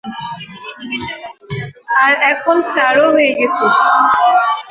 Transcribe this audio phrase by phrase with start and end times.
[2.03, 3.75] আর এখন স্টারও হয়ে গেছিস।